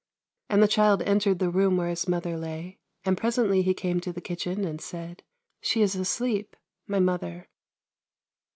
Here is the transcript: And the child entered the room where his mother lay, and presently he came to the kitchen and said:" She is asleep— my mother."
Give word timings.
And 0.49 0.63
the 0.63 0.67
child 0.67 1.03
entered 1.03 1.37
the 1.37 1.51
room 1.51 1.77
where 1.77 1.87
his 1.89 2.07
mother 2.07 2.35
lay, 2.35 2.79
and 3.05 3.15
presently 3.15 3.61
he 3.61 3.75
came 3.75 3.99
to 4.01 4.11
the 4.11 4.19
kitchen 4.19 4.65
and 4.65 4.81
said:" 4.81 5.21
She 5.61 5.83
is 5.83 5.95
asleep— 5.95 6.55
my 6.87 6.99
mother." 6.99 7.49